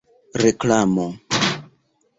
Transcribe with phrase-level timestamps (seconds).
[0.43, 1.07] reklamo